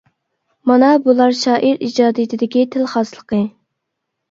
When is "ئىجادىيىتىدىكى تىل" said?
1.89-2.91